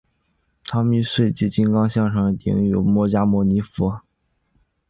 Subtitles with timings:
[0.63, 4.01] 唐密秽迹金刚像上顶有释迦牟尼佛。